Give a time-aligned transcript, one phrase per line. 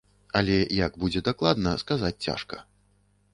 [0.39, 2.55] Але як будзе дакладна, сказаць цяжка.